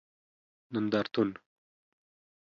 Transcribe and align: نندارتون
نندارتون 0.73 1.29